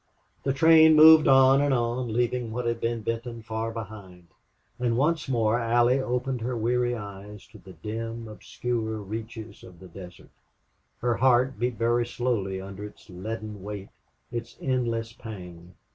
The 0.41 0.51
train 0.51 0.95
moved 0.95 1.27
on 1.27 1.61
and 1.61 1.75
on, 1.75 2.11
leaving 2.11 2.51
what 2.51 2.65
had 2.65 2.81
been 2.81 3.03
Benton 3.03 3.43
far 3.43 3.69
behind; 3.71 4.29
and 4.79 4.97
once 4.97 5.29
more 5.29 5.59
Allie 5.59 5.99
opened 6.01 6.41
her 6.41 6.57
weary 6.57 6.95
eyes 6.95 7.45
to 7.51 7.59
the 7.59 7.73
dim, 7.73 8.27
obscure 8.27 8.97
reaches 8.97 9.61
of 9.63 9.79
the 9.79 9.87
desert. 9.87 10.29
Her 11.01 11.17
heart 11.17 11.59
beat 11.59 11.75
very 11.77 12.07
slowly 12.07 12.59
under 12.59 12.83
its 12.83 13.11
leaden 13.11 13.61
weight, 13.61 13.89
its 14.31 14.57
endless 14.59 15.13
pang. 15.13 15.75